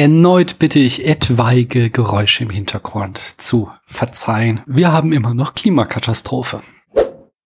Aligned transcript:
Erneut 0.00 0.58
bitte 0.58 0.78
ich 0.78 1.06
etwaige 1.06 1.90
Geräusche 1.90 2.44
im 2.44 2.48
Hintergrund 2.48 3.20
zu 3.36 3.70
verzeihen. 3.84 4.62
Wir 4.64 4.92
haben 4.92 5.12
immer 5.12 5.34
noch 5.34 5.52
Klimakatastrophe. 5.52 6.62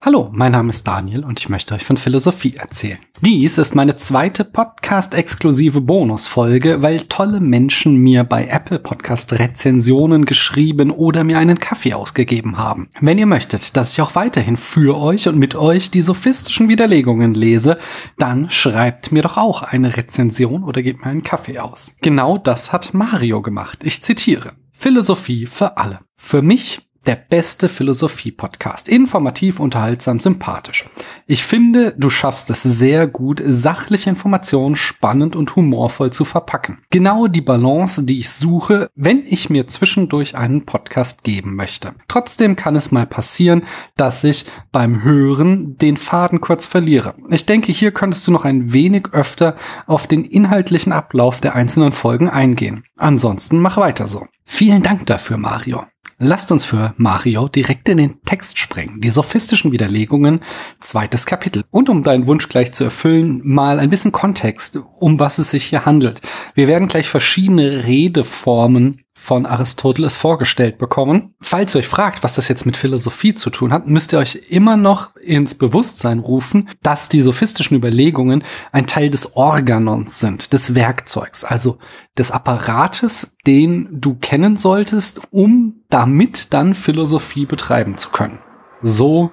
Hallo, 0.05 0.29
mein 0.35 0.53
Name 0.53 0.69
ist 0.69 0.87
Daniel 0.87 1.25
und 1.25 1.41
ich 1.41 1.49
möchte 1.49 1.73
euch 1.73 1.83
von 1.83 1.97
Philosophie 1.97 2.57
erzählen. 2.57 2.99
Dies 3.23 3.57
ist 3.57 3.75
meine 3.75 3.97
zweite 3.97 4.45
Podcast-exklusive 4.45 5.81
Bonusfolge, 5.81 6.83
weil 6.83 7.01
tolle 7.09 7.41
Menschen 7.41 7.97
mir 7.97 8.23
bei 8.23 8.47
Apple 8.47 8.81
Podcast 8.81 9.33
Rezensionen 9.33 10.27
geschrieben 10.27 10.91
oder 10.91 11.25
mir 11.25 11.39
einen 11.39 11.59
Kaffee 11.59 11.95
ausgegeben 11.95 12.59
haben. 12.59 12.91
Wenn 13.01 13.17
ihr 13.17 13.25
möchtet, 13.25 13.79
dass 13.79 13.95
ich 13.95 14.03
auch 14.03 14.15
weiterhin 14.15 14.59
für 14.59 14.99
euch 14.99 15.27
und 15.27 15.39
mit 15.39 15.55
euch 15.55 15.91
die 15.91 16.03
sophistischen 16.03 16.69
Widerlegungen 16.69 17.33
lese, 17.33 17.79
dann 18.19 18.51
schreibt 18.51 19.11
mir 19.11 19.23
doch 19.23 19.39
auch 19.39 19.63
eine 19.63 19.97
Rezension 19.97 20.65
oder 20.65 20.83
gebt 20.83 21.03
mir 21.03 21.13
einen 21.13 21.23
Kaffee 21.23 21.61
aus. 21.61 21.97
Genau 22.03 22.37
das 22.37 22.75
hat 22.75 22.93
Mario 22.93 23.41
gemacht. 23.41 23.79
Ich 23.85 24.03
zitiere. 24.03 24.53
Philosophie 24.71 25.47
für 25.47 25.79
alle. 25.79 26.01
Für 26.15 26.43
mich 26.43 26.83
der 27.07 27.17
beste 27.17 27.69
Philosophie-Podcast. 27.69 28.89
Informativ, 28.89 29.61
unterhaltsam, 29.61 30.21
sympathisch. 30.21 30.89
Ich 31.27 31.45
finde, 31.45 31.95
du 31.97 32.11
schaffst 32.11 32.51
es 32.51 32.63
sehr 32.63 33.07
gut, 33.07 33.43
sachliche 33.47 34.11
Informationen 34.11 34.77
spannend 34.77 35.37
und 35.37 35.57
humorvoll 35.57 36.13
zu 36.13 36.25
verpacken. 36.25 36.79
Genau 36.91 37.27
die 37.27 37.41
Balance, 37.41 38.05
die 38.05 38.19
ich 38.19 38.31
suche, 38.31 38.91
wenn 38.95 39.25
ich 39.27 39.51
mir 39.51 39.67
zwischendurch 39.67 40.37
einen 40.37 40.65
Podcast 40.65 41.25
geben 41.25 41.57
möchte. 41.57 41.95
Trotzdem 42.09 42.57
kann 42.57 42.77
es 42.77 42.91
mal 42.91 43.07
passieren, 43.07 43.63
dass 43.97 44.25
ich 44.25 44.47
beim 44.73 45.03
Hören 45.03 45.77
den 45.79 45.97
Faden 45.97 46.41
kurz 46.41 46.67
verliere. 46.67 47.15
Ich 47.31 47.47
denke, 47.47 47.73
hier 47.73 47.93
könntest 47.93 48.27
du 48.27 48.33
noch 48.33 48.45
ein 48.45 48.73
wenig 48.73 49.09
öfter 49.13 49.57
auf 49.87 50.07
den 50.07 50.25
inhaltlichen 50.25 50.93
Ablauf 50.93 51.41
der 51.41 51.55
einzelnen 51.55 51.93
Folgen 51.93 52.29
eingehen. 52.29 52.85
Ansonsten 52.97 53.59
mach 53.59 53.77
weiter 53.77 54.07
so. 54.07 54.27
Vielen 54.45 54.83
Dank 54.83 55.07
dafür, 55.07 55.37
Mario. 55.37 55.85
Lasst 56.19 56.53
uns 56.53 56.65
für 56.65 56.95
Mario 56.97 57.49
direkt 57.49 57.89
in 57.89 57.97
den 57.97 58.23
Text 58.25 58.59
springen. 58.59 59.01
Die 59.01 59.11
sophistischen 59.11 59.73
Widerlegungen, 59.73 60.41
zweites 60.81 61.27
Kapitel. 61.27 61.65
Und 61.71 61.89
um 61.89 62.03
deinen 62.03 62.27
Wunsch 62.29 62.49
gleich 62.49 62.73
zu 62.73 62.85
erfüllen, 62.85 63.41
mal 63.43 63.81
ein 63.81 63.91
bisschen 63.91 64.13
Kontext, 64.13 64.79
um 65.01 65.19
was 65.19 65.39
es 65.39 65.51
sich 65.51 65.65
hier 65.65 65.85
handelt. 65.85 66.21
Wir 66.55 66.69
werden 66.69 66.87
gleich 66.87 67.09
verschiedene 67.09 67.85
Redeformen 67.85 69.04
von 69.17 69.47
Aristoteles 69.47 70.17
vorgestellt 70.17 70.77
bekommen. 70.77 71.35
Falls 71.41 71.75
ihr 71.75 71.79
euch 71.79 71.89
fragt, 71.89 72.23
was 72.25 72.35
das 72.35 72.49
jetzt 72.49 72.67
mit 72.67 72.77
Philosophie 72.77 73.35
zu 73.35 73.49
tun 73.49 73.73
hat, 73.73 73.87
müsst 73.87 74.13
ihr 74.13 74.19
euch 74.19 74.43
immer 74.49 74.77
noch 74.77 75.17
ins 75.17 75.55
Bewusstsein 75.55 76.19
rufen, 76.19 76.69
dass 76.83 77.09
die 77.09 77.23
sophistischen 77.23 77.77
Überlegungen 77.77 78.43
ein 78.73 78.87
Teil 78.87 79.11
des 79.11 79.37
Organons 79.37 80.21
sind, 80.21 80.53
des 80.53 80.75
Werkzeugs, 80.75 81.45
also 81.45 81.79
des 82.19 82.33
Apparates, 82.33 83.37
den 83.47 83.89
du 83.93 84.15
kennen 84.15 84.57
solltest, 84.57 85.23
um 85.31 85.77
damit 85.89 86.53
dann 86.53 86.75
Philosophie 86.75 87.47
betreiben 87.47 87.97
zu 87.97 88.11
können. 88.11 88.41
So 88.83 89.31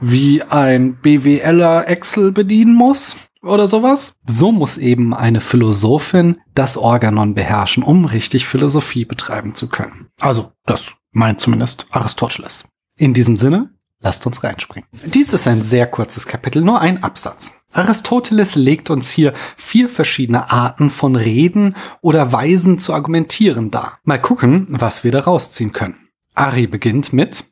wie 0.00 0.42
ein 0.42 0.96
BWLer 1.00 1.88
Excel 1.88 2.32
bedienen 2.32 2.74
muss, 2.74 3.16
oder 3.42 3.68
sowas. 3.68 4.14
So 4.26 4.52
muss 4.52 4.76
eben 4.76 5.14
eine 5.14 5.40
Philosophin 5.40 6.38
das 6.54 6.76
Organon 6.76 7.34
beherrschen, 7.34 7.82
um 7.82 8.04
richtig 8.04 8.46
Philosophie 8.46 9.04
betreiben 9.04 9.54
zu 9.54 9.68
können. 9.68 10.08
Also, 10.20 10.52
das 10.66 10.92
meint 11.12 11.40
zumindest 11.40 11.86
Aristoteles. 11.90 12.64
In 12.96 13.14
diesem 13.14 13.36
Sinne, 13.36 13.70
lasst 14.00 14.26
uns 14.26 14.42
reinspringen. 14.44 14.88
Dies 15.06 15.32
ist 15.32 15.46
ein 15.46 15.62
sehr 15.62 15.86
kurzes 15.86 16.26
Kapitel, 16.26 16.62
nur 16.62 16.80
ein 16.80 17.02
Absatz. 17.02 17.62
Aristoteles 17.72 18.56
legt 18.56 18.90
uns 18.90 19.10
hier 19.10 19.32
vier 19.56 19.88
verschiedene 19.88 20.50
Arten 20.50 20.90
von 20.90 21.16
Reden 21.16 21.76
oder 22.00 22.32
Weisen 22.32 22.78
zu 22.78 22.92
argumentieren 22.94 23.70
dar. 23.70 23.98
Mal 24.04 24.20
gucken, 24.20 24.66
was 24.70 25.04
wir 25.04 25.12
da 25.12 25.20
rausziehen 25.20 25.72
können. 25.72 25.96
Ari 26.34 26.66
beginnt 26.66 27.12
mit 27.12 27.44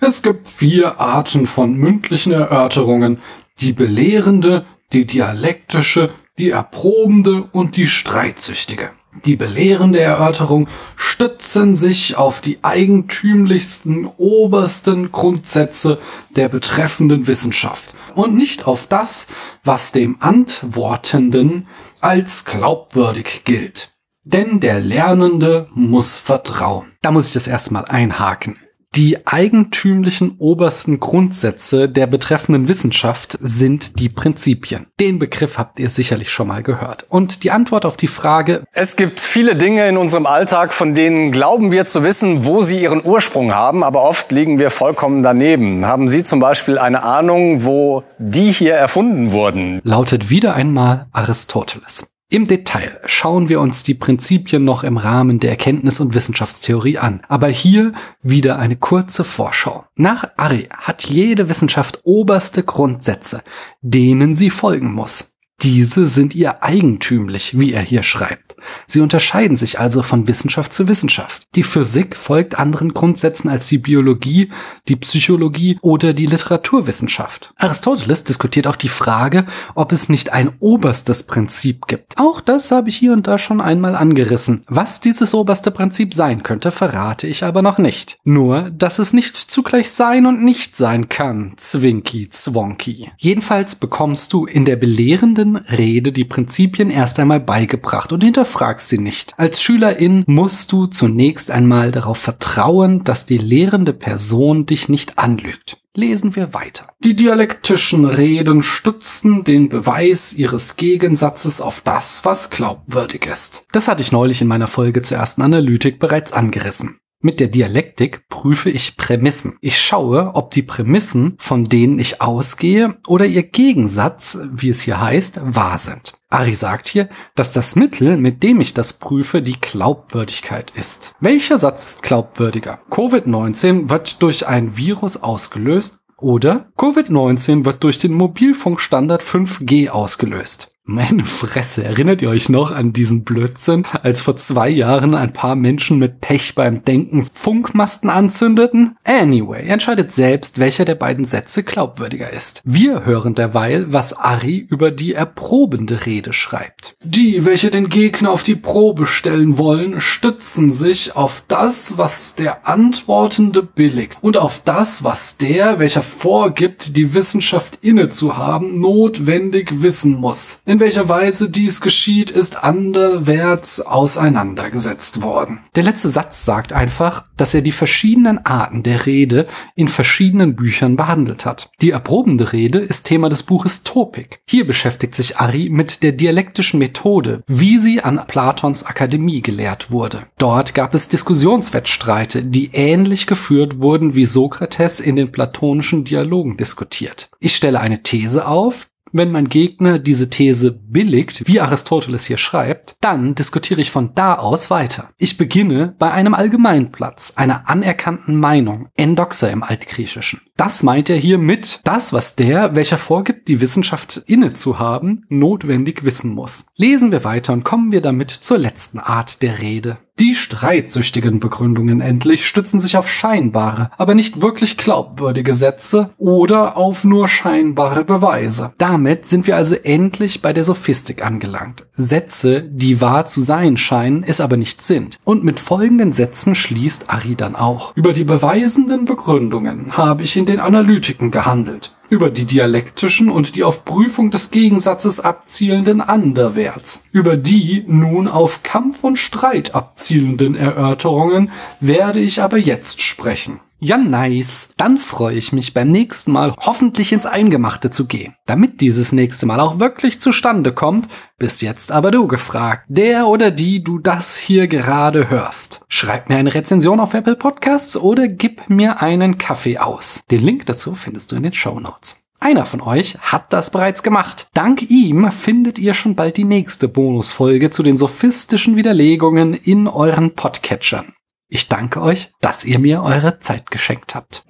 Es 0.00 0.22
gibt 0.22 0.48
vier 0.48 1.00
Arten 1.00 1.46
von 1.46 1.74
mündlichen 1.74 2.32
Erörterungen, 2.32 3.18
die 3.58 3.72
belehrende, 3.72 4.64
die 4.92 5.06
dialektische, 5.06 6.10
die 6.38 6.50
erprobende 6.50 7.48
und 7.52 7.76
die 7.76 7.86
streitsüchtige. 7.86 8.90
Die 9.24 9.36
belehrende 9.36 10.00
Erörterung 10.00 10.68
stützen 10.96 11.74
sich 11.74 12.16
auf 12.16 12.40
die 12.40 12.58
eigentümlichsten 12.62 14.06
obersten 14.16 15.10
Grundsätze 15.10 15.98
der 16.36 16.48
betreffenden 16.48 17.26
Wissenschaft 17.26 17.94
und 18.14 18.34
nicht 18.34 18.66
auf 18.66 18.86
das, 18.86 19.26
was 19.64 19.92
dem 19.92 20.16
Antwortenden 20.20 21.66
als 22.00 22.44
glaubwürdig 22.44 23.42
gilt. 23.44 23.90
Denn 24.24 24.60
der 24.60 24.78
Lernende 24.80 25.68
muss 25.74 26.18
vertrauen. 26.18 26.92
Da 27.00 27.10
muss 27.10 27.28
ich 27.28 27.32
das 27.32 27.46
erstmal 27.46 27.86
einhaken. 27.86 28.58
Die 28.96 29.26
eigentümlichen 29.26 30.36
obersten 30.38 30.98
Grundsätze 30.98 31.88
der 31.88 32.06
betreffenden 32.06 32.68
Wissenschaft 32.68 33.38
sind 33.40 34.00
die 34.00 34.08
Prinzipien. 34.08 34.86
Den 34.98 35.18
Begriff 35.18 35.56
habt 35.56 35.78
ihr 35.78 35.88
sicherlich 35.88 36.30
schon 36.30 36.48
mal 36.48 36.62
gehört. 36.62 37.06
Und 37.08 37.44
die 37.44 37.50
Antwort 37.50 37.84
auf 37.84 37.96
die 37.96 38.08
Frage 38.08 38.64
Es 38.72 38.96
gibt 38.96 39.20
viele 39.20 39.54
Dinge 39.54 39.88
in 39.88 39.98
unserem 39.98 40.26
Alltag, 40.26 40.72
von 40.72 40.94
denen 40.94 41.30
glauben 41.30 41.70
wir 41.70 41.84
zu 41.84 42.02
wissen, 42.02 42.44
wo 42.44 42.62
sie 42.62 42.82
ihren 42.82 43.04
Ursprung 43.04 43.54
haben, 43.54 43.84
aber 43.84 44.02
oft 44.02 44.32
liegen 44.32 44.58
wir 44.58 44.70
vollkommen 44.70 45.22
daneben. 45.22 45.86
Haben 45.86 46.08
Sie 46.08 46.24
zum 46.24 46.40
Beispiel 46.40 46.78
eine 46.78 47.02
Ahnung, 47.02 47.64
wo 47.64 48.02
die 48.18 48.50
hier 48.50 48.74
erfunden 48.74 49.32
wurden? 49.32 49.80
lautet 49.84 50.28
wieder 50.30 50.54
einmal 50.54 51.06
Aristoteles. 51.12 52.06
Im 52.30 52.46
Detail 52.46 53.00
schauen 53.06 53.48
wir 53.48 53.58
uns 53.58 53.84
die 53.84 53.94
Prinzipien 53.94 54.62
noch 54.62 54.84
im 54.84 54.98
Rahmen 54.98 55.40
der 55.40 55.48
Erkenntnis- 55.48 55.98
und 55.98 56.14
Wissenschaftstheorie 56.14 56.98
an. 56.98 57.22
Aber 57.26 57.48
hier 57.48 57.94
wieder 58.20 58.58
eine 58.58 58.76
kurze 58.76 59.24
Vorschau. 59.24 59.86
Nach 59.94 60.32
Ari 60.36 60.68
hat 60.70 61.06
jede 61.06 61.48
Wissenschaft 61.48 62.00
oberste 62.04 62.62
Grundsätze, 62.62 63.42
denen 63.80 64.34
sie 64.34 64.50
folgen 64.50 64.92
muss. 64.92 65.37
Diese 65.62 66.06
sind 66.06 66.36
ihr 66.36 66.62
eigentümlich, 66.62 67.58
wie 67.58 67.72
er 67.72 67.82
hier 67.82 68.04
schreibt. 68.04 68.54
Sie 68.86 69.00
unterscheiden 69.00 69.56
sich 69.56 69.80
also 69.80 70.04
von 70.04 70.28
Wissenschaft 70.28 70.72
zu 70.72 70.86
Wissenschaft. 70.86 71.42
Die 71.56 71.64
Physik 71.64 72.16
folgt 72.16 72.58
anderen 72.58 72.94
Grundsätzen 72.94 73.48
als 73.48 73.66
die 73.66 73.78
Biologie, 73.78 74.50
die 74.86 74.94
Psychologie 74.94 75.76
oder 75.80 76.12
die 76.12 76.26
Literaturwissenschaft. 76.26 77.52
Aristoteles 77.56 78.22
diskutiert 78.22 78.68
auch 78.68 78.76
die 78.76 78.88
Frage, 78.88 79.46
ob 79.74 79.90
es 79.90 80.08
nicht 80.08 80.32
ein 80.32 80.52
oberstes 80.60 81.24
Prinzip 81.24 81.88
gibt. 81.88 82.18
Auch 82.18 82.40
das 82.40 82.70
habe 82.70 82.88
ich 82.88 82.96
hier 82.96 83.12
und 83.12 83.26
da 83.26 83.36
schon 83.36 83.60
einmal 83.60 83.96
angerissen. 83.96 84.62
Was 84.68 85.00
dieses 85.00 85.34
oberste 85.34 85.72
Prinzip 85.72 86.14
sein 86.14 86.44
könnte, 86.44 86.70
verrate 86.70 87.26
ich 87.26 87.42
aber 87.42 87.62
noch 87.62 87.78
nicht. 87.78 88.18
Nur, 88.22 88.70
dass 88.70 89.00
es 89.00 89.12
nicht 89.12 89.36
zugleich 89.36 89.90
sein 89.90 90.26
und 90.26 90.44
nicht 90.44 90.76
sein 90.76 91.08
kann. 91.08 91.54
Zwinky, 91.56 92.30
zwonky. 92.30 93.10
Jedenfalls 93.16 93.74
bekommst 93.74 94.32
du 94.32 94.46
in 94.46 94.64
der 94.64 94.76
belehrenden 94.76 95.47
Rede 95.56 96.12
die 96.12 96.24
Prinzipien 96.24 96.90
erst 96.90 97.18
einmal 97.18 97.40
beigebracht 97.40 98.12
und 98.12 98.22
hinterfragst 98.22 98.88
sie 98.88 98.98
nicht. 98.98 99.34
Als 99.36 99.62
Schülerin 99.62 100.24
musst 100.26 100.72
du 100.72 100.86
zunächst 100.86 101.50
einmal 101.50 101.90
darauf 101.90 102.18
vertrauen, 102.18 103.04
dass 103.04 103.26
die 103.26 103.38
lehrende 103.38 103.92
Person 103.92 104.66
dich 104.66 104.88
nicht 104.88 105.18
anlügt. 105.18 105.78
Lesen 105.94 106.36
wir 106.36 106.54
weiter. 106.54 106.86
Die 107.02 107.16
dialektischen 107.16 108.04
Reden 108.04 108.62
stützen 108.62 109.42
den 109.42 109.68
Beweis 109.68 110.32
ihres 110.32 110.76
Gegensatzes 110.76 111.60
auf 111.60 111.80
das, 111.80 112.24
was 112.24 112.50
glaubwürdig 112.50 113.26
ist. 113.26 113.66
Das 113.72 113.88
hatte 113.88 114.02
ich 114.02 114.12
neulich 114.12 114.40
in 114.40 114.46
meiner 114.46 114.68
Folge 114.68 115.02
zur 115.02 115.16
ersten 115.16 115.42
Analytik 115.42 115.98
bereits 115.98 116.32
angerissen. 116.32 117.00
Mit 117.20 117.40
der 117.40 117.48
Dialektik 117.48 118.28
prüfe 118.28 118.70
ich 118.70 118.96
Prämissen. 118.96 119.56
Ich 119.60 119.80
schaue, 119.80 120.36
ob 120.36 120.52
die 120.52 120.62
Prämissen, 120.62 121.34
von 121.38 121.64
denen 121.64 121.98
ich 121.98 122.22
ausgehe, 122.22 122.98
oder 123.08 123.26
ihr 123.26 123.42
Gegensatz, 123.42 124.38
wie 124.52 124.68
es 124.68 124.82
hier 124.82 125.00
heißt, 125.00 125.40
wahr 125.42 125.78
sind. 125.78 126.12
Ari 126.28 126.54
sagt 126.54 126.86
hier, 126.86 127.08
dass 127.34 127.52
das 127.52 127.74
Mittel, 127.74 128.18
mit 128.18 128.44
dem 128.44 128.60
ich 128.60 128.72
das 128.72 128.92
prüfe, 128.92 129.42
die 129.42 129.60
Glaubwürdigkeit 129.60 130.70
ist. 130.76 131.16
Welcher 131.18 131.58
Satz 131.58 131.88
ist 131.88 132.02
glaubwürdiger? 132.04 132.78
Covid-19 132.88 133.90
wird 133.90 134.22
durch 134.22 134.46
ein 134.46 134.76
Virus 134.76 135.16
ausgelöst 135.16 135.98
oder 136.18 136.70
Covid-19 136.76 137.64
wird 137.64 137.82
durch 137.82 137.98
den 137.98 138.12
Mobilfunkstandard 138.12 139.22
5G 139.22 139.88
ausgelöst. 139.88 140.72
Meine 140.90 141.26
Fresse, 141.26 141.84
erinnert 141.84 142.22
ihr 142.22 142.30
euch 142.30 142.48
noch 142.48 142.70
an 142.70 142.94
diesen 142.94 143.22
Blödsinn, 143.22 143.84
als 144.02 144.22
vor 144.22 144.38
zwei 144.38 144.70
Jahren 144.70 145.14
ein 145.14 145.34
paar 145.34 145.54
Menschen 145.54 145.98
mit 145.98 146.22
Pech 146.22 146.54
beim 146.54 146.82
Denken 146.82 147.28
Funkmasten 147.30 148.08
anzündeten? 148.08 148.96
Anyway, 149.04 149.68
entscheidet 149.68 150.12
selbst, 150.12 150.58
welcher 150.58 150.86
der 150.86 150.94
beiden 150.94 151.26
Sätze 151.26 151.62
glaubwürdiger 151.62 152.32
ist. 152.32 152.62
Wir 152.64 153.04
hören 153.04 153.34
derweil, 153.34 153.92
was 153.92 154.14
Ari 154.14 154.66
über 154.66 154.90
die 154.90 155.12
erprobende 155.12 156.06
Rede 156.06 156.32
schreibt. 156.32 156.96
Die, 157.04 157.44
welche 157.44 157.70
den 157.70 157.90
Gegner 157.90 158.30
auf 158.30 158.42
die 158.42 158.56
Probe 158.56 159.04
stellen 159.04 159.58
wollen, 159.58 160.00
stützen 160.00 160.70
sich 160.70 161.14
auf 161.14 161.42
das, 161.48 161.98
was 161.98 162.34
der 162.34 162.66
Antwortende 162.66 163.62
billigt 163.62 164.16
und 164.22 164.38
auf 164.38 164.62
das, 164.64 165.04
was 165.04 165.36
der, 165.36 165.80
welcher 165.80 166.00
vorgibt, 166.00 166.96
die 166.96 167.12
Wissenschaft 167.12 167.78
inne 167.82 168.08
zu 168.08 168.38
haben, 168.38 168.80
notwendig 168.80 169.82
wissen 169.82 170.14
muss. 170.14 170.62
In 170.64 170.77
In 170.78 170.84
welcher 170.84 171.08
Weise 171.08 171.50
dies 171.50 171.80
geschieht, 171.80 172.30
ist 172.30 172.62
anderwärts 172.62 173.80
auseinandergesetzt 173.80 175.22
worden. 175.22 175.58
Der 175.74 175.82
letzte 175.82 176.08
Satz 176.08 176.44
sagt 176.44 176.72
einfach, 176.72 177.24
dass 177.36 177.52
er 177.52 177.62
die 177.62 177.72
verschiedenen 177.72 178.46
Arten 178.46 178.84
der 178.84 179.04
Rede 179.04 179.48
in 179.74 179.88
verschiedenen 179.88 180.54
Büchern 180.54 180.94
behandelt 180.94 181.44
hat. 181.44 181.72
Die 181.80 181.90
erprobende 181.90 182.52
Rede 182.52 182.78
ist 182.78 183.06
Thema 183.06 183.28
des 183.28 183.42
Buches 183.42 183.82
Topik. 183.82 184.38
Hier 184.48 184.64
beschäftigt 184.64 185.16
sich 185.16 185.38
Ari 185.38 185.68
mit 185.68 186.04
der 186.04 186.12
dialektischen 186.12 186.78
Methode, 186.78 187.42
wie 187.48 187.78
sie 187.78 188.00
an 188.00 188.22
Platons 188.28 188.84
Akademie 188.84 189.42
gelehrt 189.42 189.90
wurde. 189.90 190.26
Dort 190.38 190.74
gab 190.74 190.94
es 190.94 191.08
Diskussionswettstreite, 191.08 192.44
die 192.44 192.70
ähnlich 192.72 193.26
geführt 193.26 193.80
wurden, 193.80 194.14
wie 194.14 194.26
Sokrates 194.26 195.00
in 195.00 195.16
den 195.16 195.32
platonischen 195.32 196.04
Dialogen 196.04 196.56
diskutiert. 196.56 197.30
Ich 197.40 197.56
stelle 197.56 197.80
eine 197.80 198.04
These 198.04 198.46
auf, 198.46 198.87
wenn 199.12 199.32
mein 199.32 199.48
Gegner 199.48 199.98
diese 199.98 200.30
These 200.30 200.72
billigt, 200.72 201.46
wie 201.46 201.60
Aristoteles 201.60 202.26
hier 202.26 202.38
schreibt, 202.38 202.96
dann 203.00 203.34
diskutiere 203.34 203.80
ich 203.80 203.90
von 203.90 204.14
da 204.14 204.34
aus 204.34 204.70
weiter. 204.70 205.10
Ich 205.18 205.36
beginne 205.36 205.94
bei 205.98 206.10
einem 206.10 206.34
Allgemeinplatz, 206.34 207.32
einer 207.36 207.68
anerkannten 207.68 208.36
Meinung, 208.36 208.88
Endoxa 208.96 209.48
im 209.48 209.62
Altgriechischen. 209.62 210.40
Das 210.56 210.82
meint 210.82 211.08
er 211.08 211.16
hier 211.16 211.38
mit 211.38 211.80
das, 211.84 212.12
was 212.12 212.34
der, 212.34 212.74
welcher 212.74 212.98
vorgibt, 212.98 213.48
die 213.48 213.60
Wissenschaft 213.60 214.22
inne 214.26 214.54
zu 214.54 214.78
haben, 214.78 215.24
notwendig 215.28 216.04
wissen 216.04 216.30
muss. 216.30 216.66
Lesen 216.76 217.12
wir 217.12 217.24
weiter 217.24 217.52
und 217.52 217.64
kommen 217.64 217.92
wir 217.92 218.00
damit 218.00 218.30
zur 218.30 218.58
letzten 218.58 218.98
Art 218.98 219.42
der 219.42 219.60
Rede. 219.60 219.98
Die 220.20 220.34
streitsüchtigen 220.34 221.38
Begründungen 221.38 222.00
endlich 222.00 222.46
stützen 222.46 222.80
sich 222.80 222.96
auf 222.96 223.08
scheinbare, 223.08 223.90
aber 223.96 224.16
nicht 224.16 224.42
wirklich 224.42 224.76
glaubwürdige 224.76 225.54
Sätze 225.54 226.10
oder 226.18 226.76
auf 226.76 227.04
nur 227.04 227.28
scheinbare 227.28 228.04
Beweise. 228.04 228.72
Damit 228.78 229.26
sind 229.26 229.46
wir 229.46 229.54
also 229.54 229.76
endlich 229.76 230.42
bei 230.42 230.52
der 230.52 230.64
Sophistik 230.64 231.24
angelangt. 231.24 231.86
Sätze, 231.94 232.62
die 232.62 233.00
wahr 233.00 233.26
zu 233.26 233.40
sein 233.40 233.76
scheinen, 233.76 234.24
es 234.24 234.40
aber 234.40 234.56
nicht 234.56 234.82
sind. 234.82 235.18
Und 235.24 235.44
mit 235.44 235.60
folgenden 235.60 236.12
Sätzen 236.12 236.56
schließt 236.56 237.10
Ari 237.10 237.36
dann 237.36 237.54
auch. 237.54 237.96
Über 237.96 238.12
die 238.12 238.24
beweisenden 238.24 239.04
Begründungen 239.04 239.86
habe 239.96 240.24
ich 240.24 240.36
in 240.36 240.46
den 240.46 240.58
Analytiken 240.58 241.30
gehandelt 241.30 241.92
über 242.10 242.30
die 242.30 242.44
dialektischen 242.44 243.30
und 243.30 243.56
die 243.56 243.64
auf 243.64 243.84
Prüfung 243.84 244.30
des 244.30 244.50
Gegensatzes 244.50 245.20
abzielenden 245.20 246.00
Anderwärts, 246.00 247.04
über 247.12 247.36
die 247.36 247.84
nun 247.86 248.28
auf 248.28 248.62
Kampf 248.62 249.04
und 249.04 249.16
Streit 249.16 249.74
abzielenden 249.74 250.54
Erörterungen 250.54 251.50
werde 251.80 252.20
ich 252.20 252.42
aber 252.42 252.58
jetzt 252.58 253.00
sprechen. 253.00 253.60
Ja, 253.80 253.96
nice. 253.96 254.70
Dann 254.76 254.98
freue 254.98 255.36
ich 255.36 255.52
mich 255.52 255.72
beim 255.72 255.88
nächsten 255.88 256.32
Mal 256.32 256.52
hoffentlich 256.58 257.12
ins 257.12 257.26
Eingemachte 257.26 257.90
zu 257.90 258.06
gehen. 258.06 258.34
Damit 258.44 258.80
dieses 258.80 259.12
nächste 259.12 259.46
Mal 259.46 259.60
auch 259.60 259.78
wirklich 259.78 260.20
zustande 260.20 260.72
kommt, 260.72 261.08
bist 261.38 261.62
jetzt 261.62 261.92
aber 261.92 262.10
du 262.10 262.26
gefragt. 262.26 262.86
Der 262.88 263.28
oder 263.28 263.52
die 263.52 263.84
du 263.84 264.00
das 264.00 264.36
hier 264.36 264.66
gerade 264.66 265.30
hörst. 265.30 265.84
Schreib 265.88 266.28
mir 266.28 266.36
eine 266.36 266.54
Rezension 266.54 266.98
auf 266.98 267.14
Apple 267.14 267.36
Podcasts 267.36 267.96
oder 267.96 268.26
gib 268.26 268.68
mir 268.68 269.00
einen 269.00 269.38
Kaffee 269.38 269.78
aus. 269.78 270.22
Den 270.28 270.40
Link 270.40 270.66
dazu 270.66 270.94
findest 270.94 271.30
du 271.30 271.36
in 271.36 271.44
den 271.44 271.52
Show 271.52 271.78
Notes. 271.78 272.24
Einer 272.40 272.66
von 272.66 272.80
euch 272.80 273.16
hat 273.20 273.52
das 273.52 273.70
bereits 273.70 274.02
gemacht. 274.02 274.48
Dank 274.54 274.90
ihm 274.90 275.30
findet 275.30 275.78
ihr 275.78 275.94
schon 275.94 276.16
bald 276.16 276.36
die 276.36 276.44
nächste 276.44 276.88
Bonusfolge 276.88 277.70
zu 277.70 277.82
den 277.82 277.96
sophistischen 277.96 278.76
Widerlegungen 278.76 279.54
in 279.54 279.86
euren 279.86 280.34
Podcatchern. 280.34 281.12
Ich 281.50 281.68
danke 281.68 282.02
euch, 282.02 282.30
dass 282.42 282.64
ihr 282.64 282.78
mir 282.78 283.02
eure 283.02 283.40
Zeit 283.40 283.70
geschenkt 283.70 284.14
habt. 284.14 284.44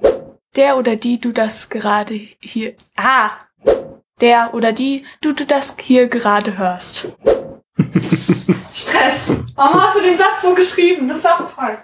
Der 0.56 0.76
oder 0.76 0.96
die 0.96 1.20
du 1.20 1.30
das 1.30 1.68
gerade 1.68 2.14
hier. 2.40 2.74
Ah! 2.96 3.30
Der 4.20 4.52
oder 4.52 4.72
die 4.72 5.04
du, 5.20 5.32
du 5.32 5.46
das 5.46 5.76
hier 5.80 6.08
gerade 6.08 6.58
hörst. 6.58 7.16
Stress! 8.74 9.32
Warum 9.54 9.80
hast 9.80 9.96
du 9.96 10.02
den 10.02 10.18
Satz 10.18 10.42
so 10.42 10.54
geschrieben? 10.54 11.08
Das 11.08 11.18
ist 11.18 11.28
voll. 11.54 11.78